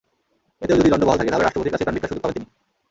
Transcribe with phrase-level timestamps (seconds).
[0.63, 2.47] এতেও যদি দণ্ড বহাল থাকে, তাহলে রাষ্ট্রপতির কাছে প্রাণভিক্ষার সুযোগ পাবেন তিনি।